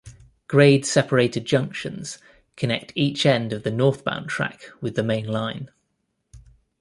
[0.47, 2.17] Grade-separated junctions
[2.55, 5.69] connect each end of the northbound track with the main line.